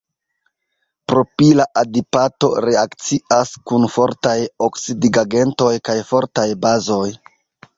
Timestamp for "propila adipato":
1.11-2.49